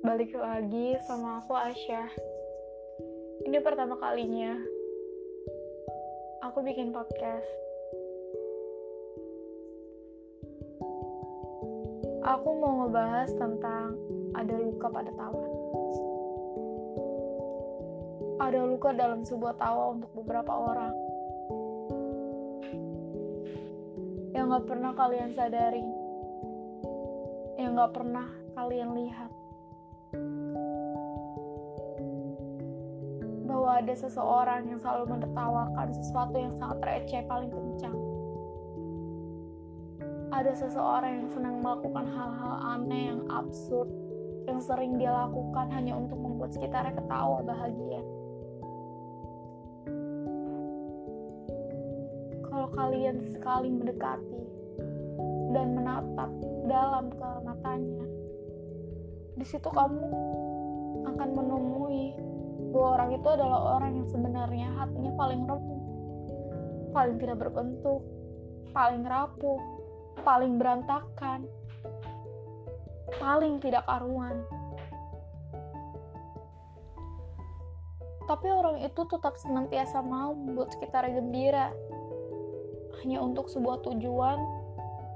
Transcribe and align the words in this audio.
balik 0.00 0.32
lagi 0.32 0.96
sama 1.04 1.44
aku 1.44 1.52
Asya. 1.52 2.08
Ini 3.44 3.60
pertama 3.60 4.00
kalinya 4.00 4.56
aku 6.40 6.64
bikin 6.64 6.96
podcast. 6.96 7.44
Aku 12.24 12.48
mau 12.56 12.88
ngebahas 12.88 13.28
tentang 13.36 14.00
ada 14.32 14.56
luka 14.56 14.88
pada 14.88 15.12
tawa. 15.12 15.44
Ada 18.48 18.64
luka 18.64 18.96
dalam 18.96 19.28
sebuah 19.28 19.60
tawa 19.60 19.92
untuk 19.92 20.08
beberapa 20.24 20.56
orang. 20.56 20.96
Yang 24.32 24.56
gak 24.56 24.66
pernah 24.72 24.92
kalian 24.96 25.36
sadari. 25.36 25.84
Yang 27.60 27.72
gak 27.76 27.92
pernah 27.92 28.45
kalian 28.56 28.96
lihat. 28.96 29.30
Bahwa 33.44 33.70
ada 33.84 33.94
seseorang 33.94 34.72
yang 34.72 34.80
selalu 34.80 35.04
menertawakan 35.12 35.92
sesuatu 35.92 36.36
yang 36.40 36.56
sangat 36.56 36.80
receh 36.88 37.22
paling 37.28 37.52
kencang. 37.52 37.96
Ada 40.32 40.52
seseorang 40.56 41.22
yang 41.22 41.28
senang 41.30 41.60
melakukan 41.60 42.08
hal-hal 42.08 42.54
aneh 42.80 43.12
yang 43.12 43.22
absurd 43.28 43.92
yang 44.48 44.62
sering 44.62 44.96
dia 44.96 45.10
lakukan 45.10 45.68
hanya 45.74 45.92
untuk 45.98 46.16
membuat 46.16 46.54
sekitarnya 46.54 46.94
ketawa 46.96 47.42
bahagia. 47.42 48.00
Kalau 52.46 52.68
kalian 52.72 53.26
sekali 53.34 53.68
mendekati 53.68 54.42
dan 55.50 55.66
menatap 55.74 56.30
dalam 56.66 57.10
ke 57.10 57.30
matanya, 57.42 57.55
di 59.36 59.44
situ 59.44 59.68
kamu 59.68 60.08
akan 61.04 61.28
menemui 61.36 62.16
bahwa 62.72 62.88
orang 62.96 63.10
itu 63.20 63.28
adalah 63.28 63.60
orang 63.76 63.92
yang 64.00 64.08
sebenarnya 64.08 64.68
hatinya 64.80 65.12
paling 65.12 65.44
remuk, 65.44 65.80
paling 66.96 67.16
tidak 67.20 67.38
berbentuk, 67.44 68.00
paling 68.72 69.04
rapuh, 69.04 69.60
paling 70.24 70.56
berantakan, 70.56 71.44
paling 73.20 73.60
tidak 73.60 73.84
karuan. 73.84 74.40
Tapi 78.26 78.48
orang 78.50 78.82
itu 78.82 79.06
tetap 79.06 79.38
senantiasa 79.38 80.02
mau 80.02 80.34
membuat 80.34 80.74
sekitar 80.74 81.06
gembira, 81.12 81.70
hanya 83.04 83.22
untuk 83.22 83.46
sebuah 83.52 83.86
tujuan 83.86 84.40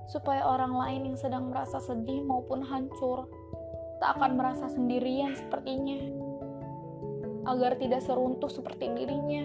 supaya 0.07 0.47
orang 0.47 0.75
lain 0.75 1.01
yang 1.11 1.19
sedang 1.19 1.51
merasa 1.51 1.83
sedih 1.83 2.23
maupun 2.23 2.63
hancur 2.63 3.27
tak 4.01 4.17
akan 4.17 4.41
merasa 4.41 4.67
sendirian 4.73 5.37
sepertinya, 5.37 6.01
agar 7.45 7.77
tidak 7.77 8.01
seruntuh 8.01 8.49
seperti 8.49 8.89
dirinya. 8.97 9.45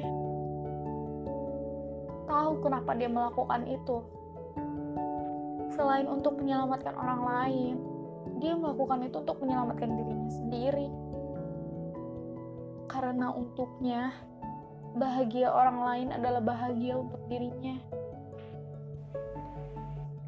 Tahu 2.26 2.64
kenapa 2.64 2.96
dia 2.96 3.12
melakukan 3.12 3.68
itu? 3.68 4.00
Selain 5.76 6.08
untuk 6.08 6.40
menyelamatkan 6.40 6.96
orang 6.96 7.22
lain, 7.28 7.76
dia 8.40 8.56
melakukan 8.56 9.04
itu 9.04 9.20
untuk 9.20 9.44
menyelamatkan 9.44 9.92
dirinya 9.92 10.32
sendiri. 10.32 10.88
Karena 12.88 13.36
untuknya, 13.36 14.16
bahagia 14.96 15.52
orang 15.52 15.78
lain 15.84 16.08
adalah 16.16 16.40
bahagia 16.40 16.96
untuk 16.96 17.20
dirinya. 17.28 17.76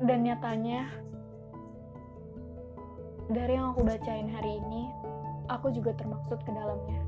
Dan 0.04 0.28
nyatanya, 0.28 1.07
dari 3.28 3.60
yang 3.60 3.76
aku 3.76 3.84
bacain 3.84 4.32
hari 4.32 4.64
ini, 4.64 4.88
aku 5.52 5.68
juga 5.76 5.92
termaksud 6.00 6.40
ke 6.48 6.52
dalamnya. 6.52 7.04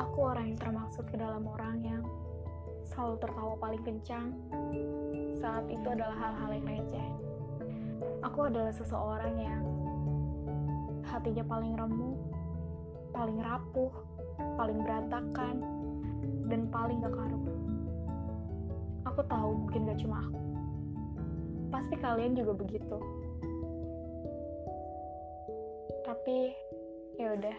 Aku 0.00 0.32
orang 0.32 0.48
yang 0.48 0.60
termaksud 0.60 1.04
ke 1.12 1.16
dalam 1.20 1.44
orang 1.44 1.76
yang 1.84 2.02
selalu 2.88 3.20
tertawa 3.20 3.54
paling 3.60 3.82
kencang 3.84 4.32
saat 5.36 5.68
itu 5.68 5.84
adalah 5.84 6.16
hal-hal 6.16 6.50
yang 6.56 6.66
receh. 6.72 7.08
Aku 8.24 8.48
adalah 8.48 8.72
seseorang 8.72 9.34
yang 9.36 9.62
hatinya 11.04 11.44
paling 11.44 11.76
remuk, 11.76 12.16
paling 13.12 13.44
rapuh, 13.44 13.92
paling 14.56 14.80
berantakan, 14.80 15.60
dan 16.48 16.64
paling 16.72 16.96
gak 17.04 17.12
karuan. 17.12 17.60
Aku 19.04 19.20
tahu 19.28 19.50
mungkin 19.52 19.84
gak 19.84 20.00
cuma 20.00 20.24
aku. 20.24 20.40
Pasti 21.68 21.94
kalian 22.00 22.32
juga 22.32 22.56
begitu 22.56 22.96
tapi 26.12 26.52
ya 27.16 27.32
udah. 27.32 27.58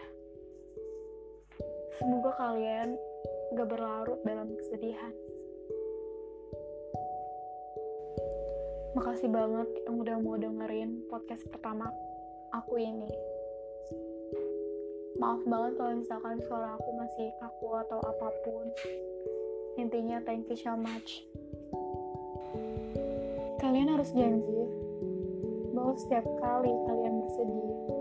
Semoga 1.98 2.30
kalian 2.38 2.94
gak 3.58 3.66
berlarut 3.66 4.22
dalam 4.22 4.46
kesedihan. 4.54 5.10
Makasih 8.94 9.26
banget 9.26 9.66
yang 9.90 9.98
udah 9.98 10.16
mau 10.22 10.38
dengerin 10.38 11.02
podcast 11.10 11.42
pertama 11.50 11.90
aku 12.54 12.78
ini. 12.78 13.10
Maaf 15.18 15.42
banget 15.50 15.74
kalau 15.74 15.98
misalkan 15.98 16.38
suara 16.46 16.78
aku 16.78 16.90
masih 16.94 17.34
kaku 17.42 17.74
atau 17.74 17.98
apa 18.06 18.28
pun. 18.46 18.70
Intinya 19.82 20.22
thank 20.22 20.46
you 20.46 20.54
so 20.54 20.78
much. 20.78 21.26
Kalian 23.58 23.98
harus 23.98 24.14
janji 24.14 24.62
bahwa 25.74 25.98
setiap 25.98 26.22
kali 26.38 26.70
kalian 26.70 27.18
bersedih 27.18 27.93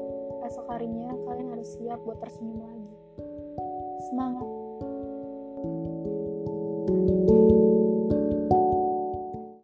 esok 0.54 0.70
harinya 0.70 1.10
kalian 1.26 1.50
harus 1.50 1.66
siap 1.74 1.98
buat 2.06 2.22
tersenyum 2.22 2.62
lagi. 2.62 2.94
Semangat! 4.06 4.63